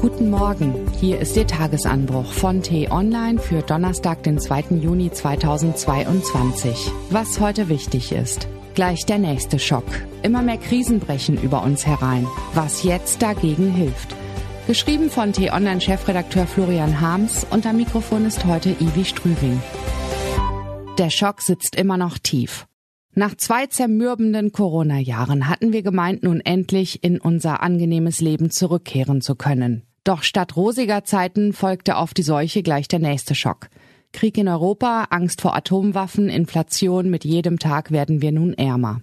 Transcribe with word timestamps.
Guten 0.00 0.30
Morgen, 0.30 0.90
hier 0.98 1.20
ist 1.20 1.36
Ihr 1.36 1.46
Tagesanbruch 1.46 2.32
von 2.32 2.62
T-Online 2.62 3.38
für 3.38 3.60
Donnerstag, 3.60 4.22
den 4.22 4.38
2. 4.38 4.76
Juni 4.80 5.10
2022. 5.10 6.90
Was 7.10 7.38
heute 7.38 7.68
wichtig 7.68 8.10
ist. 8.12 8.48
Gleich 8.74 9.04
der 9.04 9.18
nächste 9.18 9.58
Schock. 9.58 9.84
Immer 10.22 10.40
mehr 10.40 10.56
Krisen 10.56 11.00
brechen 11.00 11.36
über 11.42 11.62
uns 11.62 11.86
herein. 11.86 12.26
Was 12.54 12.82
jetzt 12.82 13.20
dagegen 13.20 13.74
hilft. 13.74 14.16
Geschrieben 14.66 15.10
von 15.10 15.34
T-Online-Chefredakteur 15.34 16.46
Florian 16.46 17.02
Harms 17.02 17.46
und 17.50 17.66
am 17.66 17.76
Mikrofon 17.76 18.24
ist 18.24 18.46
heute 18.46 18.70
Ivi 18.70 19.04
Strüving. 19.04 19.60
Der 20.96 21.10
Schock 21.10 21.42
sitzt 21.42 21.76
immer 21.76 21.98
noch 21.98 22.16
tief. 22.16 22.66
Nach 23.12 23.34
zwei 23.34 23.66
zermürbenden 23.66 24.52
Corona-Jahren 24.52 25.46
hatten 25.50 25.74
wir 25.74 25.82
gemeint, 25.82 26.22
nun 26.22 26.40
endlich 26.40 27.04
in 27.04 27.20
unser 27.20 27.62
angenehmes 27.62 28.22
Leben 28.22 28.50
zurückkehren 28.50 29.20
zu 29.20 29.34
können. 29.34 29.82
Doch 30.04 30.22
statt 30.22 30.56
rosiger 30.56 31.04
Zeiten 31.04 31.52
folgte 31.52 31.96
auf 31.96 32.14
die 32.14 32.22
Seuche 32.22 32.62
gleich 32.62 32.88
der 32.88 32.98
nächste 32.98 33.34
Schock. 33.34 33.68
Krieg 34.12 34.38
in 34.38 34.48
Europa, 34.48 35.06
Angst 35.10 35.40
vor 35.40 35.54
Atomwaffen, 35.54 36.28
Inflation, 36.28 37.10
mit 37.10 37.24
jedem 37.24 37.58
Tag 37.58 37.90
werden 37.90 38.22
wir 38.22 38.32
nun 38.32 38.54
ärmer. 38.54 39.02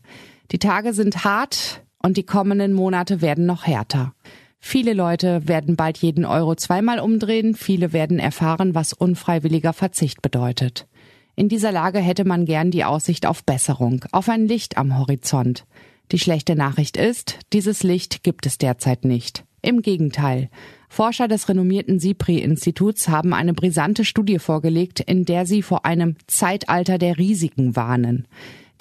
Die 0.52 0.60
Tage 0.60 0.94
sind 0.94 1.24
hart 1.24 1.84
und 2.02 2.18
die 2.18 2.26
kommenden 2.26 2.74
Monate 2.74 3.22
werden 3.22 3.46
noch 3.46 3.66
härter. 3.66 4.14
Viele 4.60 4.94
Leute 4.94 5.48
werden 5.48 5.76
bald 5.76 5.98
jeden 6.00 6.26
Euro 6.26 6.56
zweimal 6.56 7.00
umdrehen, 7.00 7.54
viele 7.56 7.94
werden 7.94 8.20
erfahren, 8.20 8.76
was 8.76 8.92
unfreiwilliger 8.92 9.74
Verzicht 9.74 10.22
bedeutet. 10.22 10.88
In 11.36 11.50
dieser 11.50 11.72
Lage 11.72 12.00
hätte 12.00 12.26
man 12.26 12.46
gern 12.46 12.72
die 12.72 12.84
Aussicht 12.84 13.26
auf 13.28 13.44
Besserung, 13.44 14.04
auf 14.12 14.28
ein 14.28 14.48
Licht 14.48 14.78
am 14.78 14.98
Horizont. 14.98 15.66
Die 16.12 16.20
schlechte 16.20 16.56
Nachricht 16.56 16.98
ist, 16.98 17.38
dieses 17.54 17.84
Licht 17.84 18.24
gibt 18.24 18.46
es 18.46 18.58
derzeit 18.58 19.06
nicht. 19.06 19.44
Im 19.62 19.82
Gegenteil. 19.82 20.50
Forscher 20.88 21.28
des 21.28 21.50
renommierten 21.50 22.00
SIPRI-Instituts 22.00 23.10
haben 23.10 23.34
eine 23.34 23.54
brisante 23.54 24.06
Studie 24.06 24.40
vorgelegt, 24.40 25.00
in 25.00 25.26
der 25.26 25.46
sie 25.46 25.62
vor 25.62 25.86
einem 25.86 26.16
Zeitalter 26.28 26.98
der 26.98 27.18
Risiken 27.18 27.76
warnen. 27.76 28.28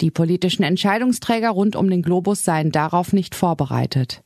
Die 0.01 0.11
politischen 0.11 0.63
Entscheidungsträger 0.63 1.49
rund 1.49 1.75
um 1.75 1.89
den 1.89 2.01
Globus 2.01 2.43
seien 2.43 2.71
darauf 2.71 3.13
nicht 3.13 3.35
vorbereitet. 3.35 4.23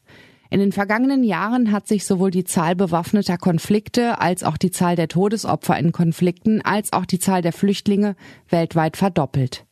In 0.49 0.59
den 0.59 0.73
vergangenen 0.73 1.23
Jahren 1.23 1.71
hat 1.71 1.87
sich 1.87 2.05
sowohl 2.05 2.29
die 2.29 2.43
Zahl 2.43 2.75
bewaffneter 2.75 3.37
Konflikte 3.37 4.19
als 4.19 4.43
auch 4.43 4.57
die 4.57 4.71
Zahl 4.71 4.97
der 4.97 5.07
Todesopfer 5.07 5.79
in 5.79 5.93
Konflikten 5.93 6.61
als 6.61 6.91
auch 6.91 7.05
die 7.05 7.19
Zahl 7.19 7.41
der 7.41 7.53
Flüchtlinge 7.53 8.17
weltweit 8.49 8.97
verdoppelt. 8.97 9.65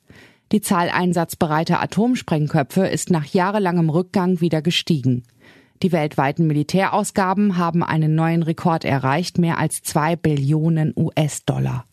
Die 0.53 0.61
Zahl 0.61 0.89
einsatzbereiter 0.89 1.81
Atomsprengköpfe 1.81 2.87
ist 2.87 3.11
nach 3.11 3.25
jahrelangem 3.25 3.89
Rückgang 3.89 4.39
wieder 4.39 4.61
gestiegen. 4.61 5.23
Die 5.81 5.91
weltweiten 5.91 6.45
Militärausgaben 6.47 7.57
haben 7.57 7.83
einen 7.83 8.13
neuen 8.13 8.43
Rekord 8.43 8.83
erreicht, 8.83 9.37
mehr 9.37 9.57
als 9.57 9.81
zwei 9.81 10.15
Billionen 10.15 10.93
US-Dollar. 10.95 11.85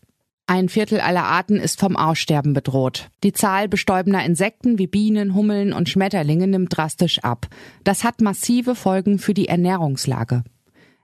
Ein 0.49 0.69
Viertel 0.69 1.01
aller 1.01 1.25
Arten 1.25 1.57
ist 1.57 1.79
vom 1.79 1.97
Aussterben 1.97 2.53
bedroht. 2.53 3.09
Die 3.23 3.33
Zahl 3.33 3.67
bestäubender 3.67 4.23
Insekten 4.23 4.77
wie 4.77 4.87
Bienen, 4.87 5.35
Hummeln 5.35 5.73
und 5.73 5.89
Schmetterlinge 5.89 6.47
nimmt 6.47 6.75
drastisch 6.75 7.19
ab. 7.19 7.47
Das 7.83 8.03
hat 8.05 8.21
massive 8.21 8.75
Folgen 8.75 9.19
für 9.19 9.33
die 9.33 9.49
Ernährungslage. 9.49 10.43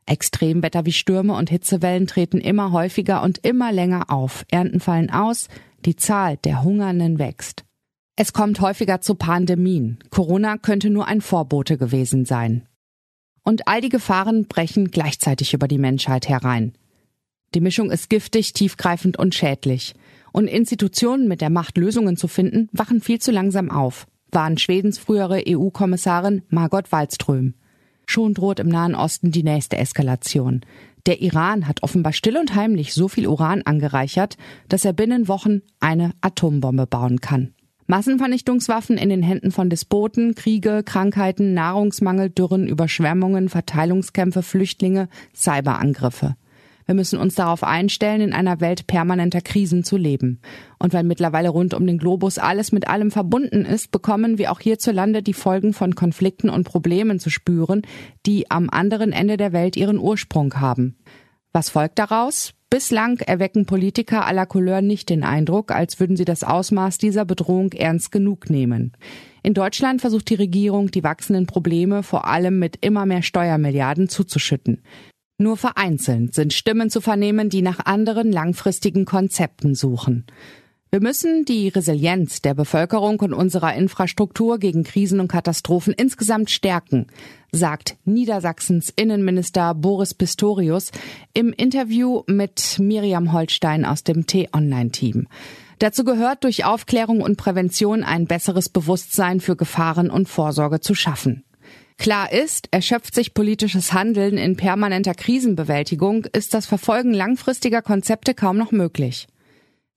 Extremwetter 0.06 0.86
wie 0.86 0.94
Stürme 0.94 1.36
und 1.36 1.50
Hitzewellen 1.50 2.08
treten 2.08 2.40
immer 2.40 2.72
häufiger 2.72 3.22
und 3.22 3.46
immer 3.46 3.72
länger 3.72 4.10
auf. 4.10 4.46
Ernten 4.50 4.80
fallen 4.80 5.10
aus, 5.10 5.48
die 5.86 5.96
Zahl 5.96 6.38
der 6.38 6.64
Hungernden 6.64 7.20
wächst. 7.20 7.64
Es 8.16 8.32
kommt 8.32 8.62
häufiger 8.62 9.02
zu 9.02 9.16
Pandemien. 9.16 10.00
Corona 10.10 10.58
könnte 10.58 10.90
nur 10.90 11.08
ein 11.08 11.22
Vorbote 11.22 11.78
gewesen 11.78 12.26
sein. 12.26 12.68
Und 13.44 13.68
all 13.68 13.82
die 13.82 13.90
Gefahren 13.90 14.46
brechen 14.46 14.90
gleichzeitig 14.90 15.54
über 15.54 15.68
die 15.68 15.78
Menschheit 15.78 16.30
herein. 16.30 16.74
Die 17.54 17.62
Mischung 17.62 17.92
ist 17.92 18.10
giftig, 18.10 18.54
tiefgreifend 18.54 19.18
und 19.20 19.36
schädlich. 19.36 19.94
Und 20.32 20.48
Institutionen 20.48 21.28
mit 21.28 21.42
der 21.42 21.50
Macht, 21.50 21.78
Lösungen 21.78 22.18
zu 22.18 22.28
finden, 22.28 22.70
wachen 22.72 23.02
viel 23.02 23.20
zu 23.20 23.32
langsam 23.32 23.70
auf, 23.70 24.08
waren 24.32 24.58
Schwedens 24.58 24.98
frühere 24.98 25.44
EU-Kommissarin 25.48 26.42
Margot 26.50 26.92
Wallström. 26.92 27.54
Schon 28.08 28.34
droht 28.34 28.60
im 28.60 28.70
Nahen 28.70 28.96
Osten 28.96 29.32
die 29.32 29.44
nächste 29.44 29.78
Eskalation. 29.78 30.62
Der 31.06 31.22
Iran 31.22 31.68
hat 31.68 31.84
offenbar 31.84 32.14
still 32.14 32.38
und 32.38 32.56
heimlich 32.56 32.94
so 32.94 33.08
viel 33.08 33.28
Uran 33.28 33.62
angereichert, 33.64 34.38
dass 34.70 34.86
er 34.86 34.94
binnen 34.94 35.28
Wochen 35.28 35.62
eine 35.80 36.14
Atombombe 36.22 36.88
bauen 36.88 37.20
kann. 37.20 37.54
Massenvernichtungswaffen 37.94 38.98
in 38.98 39.10
den 39.10 39.22
Händen 39.22 39.52
von 39.52 39.70
Despoten, 39.70 40.34
Kriege, 40.34 40.82
Krankheiten, 40.84 41.54
Nahrungsmangel, 41.54 42.32
Dürren, 42.32 42.68
Überschwemmungen, 42.68 43.50
Verteilungskämpfe, 43.50 44.42
Flüchtlinge, 44.42 45.10
Cyberangriffe. 45.36 46.36
Wir 46.88 46.96
müssen 46.96 47.20
uns 47.20 47.36
darauf 47.36 47.64
einstellen, 47.64 48.22
in 48.22 48.34
einer 48.34 48.62
Welt 48.62 48.88
permanenter 48.88 49.42
Krisen 49.42 49.84
zu 49.84 49.96
leben. 49.96 50.42
Und 50.80 50.96
weil 50.96 51.04
mittlerweile 51.04 51.50
rund 51.50 51.76
um 51.76 51.86
den 51.86 52.00
Globus 52.00 52.40
alles 52.40 52.72
mit 52.72 52.88
allem 52.88 53.12
verbunden 53.12 53.64
ist, 53.64 53.92
bekommen 53.92 54.40
wir 54.40 54.52
auch 54.52 54.60
hierzulande 54.60 55.22
die 55.22 55.36
Folgen 55.36 55.72
von 55.72 55.94
Konflikten 55.94 56.50
und 56.50 56.64
Problemen 56.64 57.20
zu 57.20 57.30
spüren, 57.30 57.84
die 58.26 58.50
am 58.50 58.72
anderen 58.72 59.12
Ende 59.12 59.38
der 59.38 59.54
Welt 59.54 59.78
ihren 59.78 60.00
Ursprung 60.00 60.56
haben. 60.56 60.98
Was 61.52 61.70
folgt 61.70 62.00
daraus? 62.00 62.56
Bislang 62.74 63.20
erwecken 63.20 63.68
Politiker 63.68 64.26
aller 64.26 64.48
Couleur 64.48 64.82
nicht 64.82 65.10
den 65.10 65.24
Eindruck, 65.24 65.70
als 65.70 66.00
würden 66.00 66.18
sie 66.18 66.26
das 66.26 66.44
Ausmaß 66.44 66.98
dieser 66.98 67.24
Bedrohung 67.24 67.72
ernst 67.72 68.12
genug 68.12 68.50
nehmen. 68.50 68.94
In 69.44 69.54
Deutschland 69.54 70.02
versucht 70.02 70.28
die 70.32 70.34
Regierung, 70.34 70.90
die 70.90 71.04
wachsenden 71.04 71.46
Probleme 71.46 72.02
vor 72.02 72.26
allem 72.26 72.58
mit 72.58 72.84
immer 72.84 73.06
mehr 73.06 73.22
Steuermilliarden 73.22 74.10
zuzuschütten. 74.10 74.82
Nur 75.38 75.56
vereinzelt 75.56 76.34
sind 76.34 76.52
Stimmen 76.52 76.90
zu 76.90 77.00
vernehmen, 77.00 77.50
die 77.50 77.62
nach 77.62 77.86
anderen 77.86 78.32
langfristigen 78.32 79.06
Konzepten 79.06 79.76
suchen. 79.76 80.26
Wir 80.90 81.00
müssen 81.00 81.46
die 81.46 81.68
Resilienz 81.68 82.42
der 82.42 82.56
Bevölkerung 82.56 83.20
und 83.20 83.34
unserer 83.34 83.76
Infrastruktur 83.76 84.58
gegen 84.58 84.84
Krisen 84.84 85.20
und 85.20 85.28
Katastrophen 85.28 85.94
insgesamt 85.94 86.50
stärken, 86.50 87.06
sagt 87.54 87.96
Niedersachsens 88.04 88.92
Innenminister 88.96 89.76
Boris 89.76 90.16
Pistorius 90.16 90.92
im 91.34 91.54
Interview 91.54 92.24
mit 92.26 92.78
Miriam 92.80 93.32
Holstein 93.32 93.86
aus 93.86 94.04
dem 94.04 94.26
T-Online-Team. 94.26 95.28
Dazu 95.78 96.04
gehört 96.04 96.44
durch 96.44 96.66
Aufklärung 96.66 97.22
und 97.22 97.38
Prävention 97.38 98.04
ein 98.04 98.26
besseres 98.26 98.70
Bewusstsein 98.70 99.40
für 99.40 99.56
Gefahren 99.56 100.10
und 100.10 100.28
Vorsorge 100.28 100.80
zu 100.80 100.96
schaffen. 100.96 101.44
Klar 101.98 102.34
ist, 102.34 102.70
erschöpft 102.72 103.14
sich 103.14 103.36
politisches 103.36 103.94
Handeln 103.94 104.38
in 104.38 104.58
permanenter 104.58 105.14
Krisenbewältigung, 105.14 106.26
ist 106.34 106.56
das 106.56 106.66
Verfolgen 106.66 107.14
langfristiger 107.14 107.84
Konzepte 107.84 108.34
kaum 108.34 108.58
noch 108.58 108.72
möglich. 108.72 109.28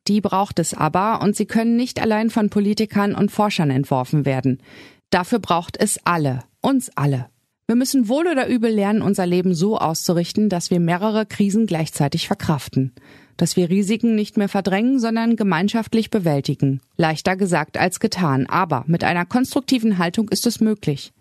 Die 0.06 0.20
braucht 0.20 0.58
es 0.58 0.74
aber 0.74 1.22
und 1.22 1.34
sie 1.34 1.46
können 1.46 1.76
nicht 1.76 2.00
allein 2.00 2.28
von 2.28 2.50
Politikern 2.50 3.14
und 3.14 3.32
Forschern 3.32 3.70
entworfen 3.70 4.26
werden. 4.26 4.62
Dafür 5.10 5.38
braucht 5.38 5.78
es 5.78 5.98
alle, 6.04 6.44
uns 6.60 6.90
alle. 6.96 7.30
Wir 7.68 7.74
müssen 7.74 8.08
wohl 8.08 8.28
oder 8.28 8.46
übel 8.46 8.70
lernen, 8.70 9.02
unser 9.02 9.26
Leben 9.26 9.52
so 9.52 9.76
auszurichten, 9.76 10.48
dass 10.48 10.70
wir 10.70 10.78
mehrere 10.78 11.26
Krisen 11.26 11.66
gleichzeitig 11.66 12.28
verkraften. 12.28 12.92
Dass 13.36 13.56
wir 13.56 13.70
Risiken 13.70 14.14
nicht 14.14 14.36
mehr 14.36 14.48
verdrängen, 14.48 15.00
sondern 15.00 15.34
gemeinschaftlich 15.34 16.10
bewältigen. 16.10 16.80
Leichter 16.96 17.34
gesagt 17.34 17.76
als 17.76 17.98
getan, 17.98 18.46
aber 18.46 18.84
mit 18.86 19.02
einer 19.02 19.26
konstruktiven 19.26 19.98
Haltung 19.98 20.28
ist 20.28 20.46
es 20.46 20.60
möglich. 20.60 21.12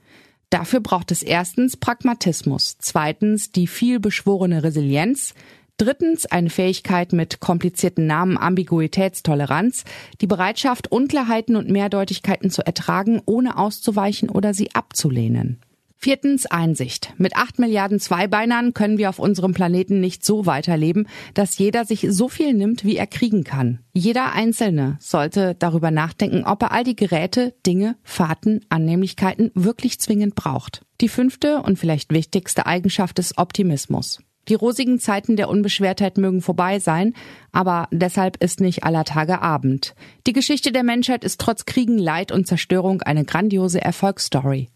Dafür 0.52 0.82
braucht 0.82 1.12
es 1.12 1.24
erstens 1.24 1.78
Pragmatismus, 1.78 2.78
zweitens 2.78 3.52
die 3.52 3.66
vielbeschworene 3.66 4.64
Resilienz, 4.64 5.34
drittens 5.78 6.28
eine 6.28 6.52
Fähigkeit 6.52 7.12
mit 7.12 7.40
komplizierten 7.40 8.06
Namen 8.06 8.38
Ambiguitätstoleranz, 8.38 9.84
die 10.22 10.28
Bereitschaft, 10.28 10.92
Unklarheiten 10.92 11.56
und 11.56 11.72
Mehrdeutigkeiten 11.72 12.52
zu 12.52 12.64
ertragen, 12.64 13.20
ohne 13.26 13.58
auszuweichen 13.58 14.30
oder 14.30 14.54
sie 14.54 14.76
abzulehnen. 14.76 15.60
Viertens 15.98 16.46
Einsicht. 16.46 17.14
Mit 17.18 17.36
acht 17.36 17.58
Milliarden 17.58 18.00
Zweibeinern 18.00 18.74
können 18.74 18.98
wir 18.98 19.10
auf 19.10 19.18
unserem 19.18 19.54
Planeten 19.54 20.00
nicht 20.02 20.24
so 20.24 20.46
weiterleben, 20.46 21.08
dass 21.34 21.58
jeder 21.58 21.86
sich 21.86 22.08
so 22.10 22.30
viel 22.30 22.54
nimmt, 22.54 22.84
wie 22.84 22.98
er 22.98 23.08
kriegen 23.08 23.44
kann. 23.44 23.80
Jeder 23.94 24.34
Einzelne 24.34 24.98
sollte 25.00 25.56
darüber 25.58 25.92
nachdenken, 25.92 26.44
ob 26.46 26.62
er 26.62 26.72
all 26.72 26.84
die 26.84 26.96
Geräte, 26.96 27.54
Dinge, 27.66 27.96
Fahrten, 28.04 28.62
Annehmlichkeiten 28.70 29.52
wirklich 29.56 30.00
zwingend 30.00 30.36
braucht. 30.36 30.86
Die 31.02 31.10
fünfte 31.10 31.62
und 31.62 31.80
vielleicht 31.80 32.14
wichtigste 32.14 32.66
Eigenschaft 32.66 33.18
ist 33.20 33.38
Optimismus. 33.38 34.20
Die 34.48 34.54
rosigen 34.54 35.00
Zeiten 35.00 35.38
der 35.38 35.50
Unbeschwertheit 35.50 36.18
mögen 36.18 36.42
vorbei 36.42 36.80
sein, 36.80 37.14
aber 37.52 37.88
deshalb 37.92 38.44
ist 38.44 38.60
nicht 38.60 38.84
aller 38.84 39.04
Tage 39.04 39.42
Abend. 39.42 39.96
Die 40.28 40.34
Geschichte 40.34 40.72
der 40.72 40.84
Menschheit 40.84 41.24
ist 41.24 41.42
trotz 41.42 41.66
Kriegen, 41.66 41.98
Leid 41.98 42.32
und 42.32 42.46
Zerstörung 42.46 43.02
eine 43.02 43.26
grandiose 43.26 43.82
Erfolgsstory. 43.82 44.70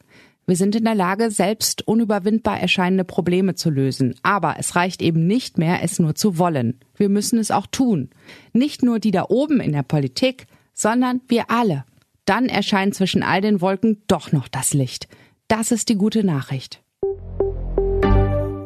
Wir 0.50 0.56
sind 0.56 0.76
in 0.76 0.84
der 0.84 0.96
Lage, 0.96 1.30
selbst 1.30 1.88
unüberwindbar 1.88 2.60
erscheinende 2.60 3.04
Probleme 3.04 3.54
zu 3.54 3.70
lösen. 3.70 4.16
Aber 4.24 4.56
es 4.58 4.76
reicht 4.76 5.00
eben 5.04 5.28
nicht 5.28 5.60
mehr, 5.60 5.84
es 5.84 6.00
nur 6.00 6.16
zu 6.16 6.40
wollen. 6.40 6.80
Wir 6.98 7.08
müssen 7.08 7.38
es 7.38 7.52
auch 7.52 7.68
tun. 7.68 8.10
Nicht 8.52 8.82
nur 8.82 8.98
die 8.98 9.12
da 9.12 9.26
oben 9.30 9.60
in 9.60 9.74
der 9.74 9.84
Politik, 9.84 10.48
sondern 10.74 11.22
wir 11.28 11.52
alle. 11.52 11.86
Dann 12.26 12.50
erscheint 12.50 12.96
zwischen 12.96 13.22
all 13.22 13.42
den 13.42 13.62
Wolken 13.62 14.02
doch 14.08 14.32
noch 14.32 14.48
das 14.48 14.74
Licht. 14.74 15.08
Das 15.48 15.72
ist 15.72 15.88
die 15.88 15.98
gute 15.98 16.24
Nachricht. 16.24 16.82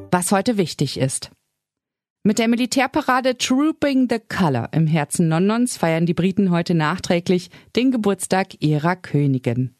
was 0.09 0.31
heute 0.31 0.55
wichtig 0.55 0.97
ist. 0.97 1.31
Mit 2.23 2.39
der 2.39 2.47
Militärparade 2.47 3.37
Trooping 3.37 4.07
the 4.09 4.19
Color 4.19 4.69
im 4.71 4.87
Herzen 4.87 5.27
Londons 5.27 5.75
feiern 5.75 6.05
die 6.05 6.13
Briten 6.13 6.49
heute 6.49 6.75
nachträglich 6.75 7.49
den 7.75 7.91
Geburtstag 7.91 8.61
ihrer 8.61 8.95
Königin. 8.95 9.75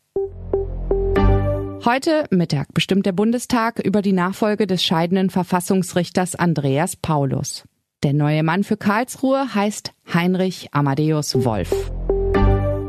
Heute 1.86 2.28
Mittag 2.30 2.74
bestimmt 2.74 3.06
der 3.06 3.12
Bundestag 3.12 3.78
über 3.80 4.02
die 4.02 4.14
Nachfolge 4.14 4.68
des 4.68 4.82
scheidenden 4.86 5.30
Verfassungsrichters 5.30 6.34
Andreas 6.34 6.96
Paulus. 6.96 7.66
Der 8.04 8.14
neue 8.14 8.42
Mann 8.42 8.64
für 8.64 8.78
Karlsruhe 8.78 9.54
heißt 9.54 9.92
Heinrich 10.14 10.70
Amadeus 10.72 11.44
Wolf. 11.44 11.93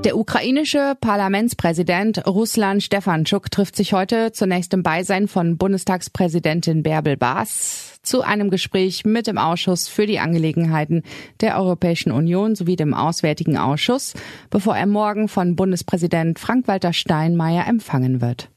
Der 0.05 0.19
ukrainische 0.19 0.97
Parlamentspräsident 1.01 2.27
Ruslan 2.27 2.83
Stefanschuk 2.83 3.51
trifft 3.51 3.75
sich 3.75 3.95
heute 3.95 4.33
zunächst 4.33 4.75
im 4.75 4.83
Beisein 4.83 5.29
von 5.29 5.57
Bundestagspräsidentin 5.57 6.83
Bärbel 6.83 7.17
Baas 7.17 8.01
zu 8.03 8.21
einem 8.21 8.51
Gespräch 8.51 9.07
mit 9.07 9.27
dem 9.27 9.39
Ausschuss 9.39 9.89
für 9.89 10.05
die 10.05 10.19
Angelegenheiten 10.19 11.05
der 11.41 11.59
Europäischen 11.59 12.13
Union 12.13 12.55
sowie 12.55 12.77
dem 12.77 12.93
Auswärtigen 12.93 13.57
Ausschuss, 13.57 14.13
bevor 14.51 14.77
er 14.77 14.85
morgen 14.85 15.27
von 15.27 15.57
Bundespräsident 15.57 16.39
Frank-Walter 16.39 16.93
Steinmeier 16.93 17.67
empfangen 17.67 18.21
wird. 18.21 18.51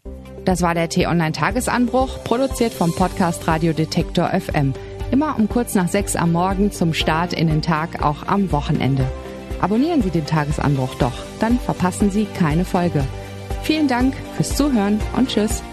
Das 0.44 0.62
war 0.62 0.74
der 0.74 0.90
T-Online-Tagesanbruch, 0.90 2.26
produziert 2.26 2.74
vom 2.74 2.94
Podcast 2.94 3.48
Radio 3.48 3.72
Detektor 3.72 4.32
FM. 4.38 4.74
Immer 5.12 5.38
um 5.40 5.48
kurz 5.48 5.76
nach 5.76 5.88
sechs 5.88 6.18
am 6.18 6.34
Morgen 6.34 6.74
zum 6.74 6.94
Start 6.94 7.32
in 7.32 7.48
den 7.48 7.62
Tag, 7.62 8.04
auch 8.04 8.28
am 8.28 8.52
Wochenende. 8.52 9.10
Abonnieren 9.60 10.02
Sie 10.02 10.12
den 10.12 10.26
Tagesanbruch 10.26 10.96
doch, 10.96 11.14
dann 11.40 11.60
verpassen 11.60 12.12
Sie 12.12 12.26
keine 12.26 12.66
Folge. 12.66 13.04
Vielen 13.64 13.88
Dank 13.88 14.14
fürs 14.36 14.56
Zuhören 14.56 15.00
und 15.16 15.30
Tschüss. 15.30 15.64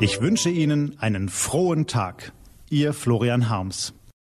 Ich 0.00 0.20
wünsche 0.20 0.50
Ihnen 0.50 0.96
einen 0.98 1.28
frohen 1.28 1.86
Tag. 1.86 2.32
Ihr 2.68 2.92
Florian 2.92 3.48
Harms. 3.48 3.94